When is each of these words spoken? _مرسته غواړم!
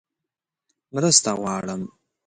_مرسته 0.93 1.31
غواړم! 1.39 1.81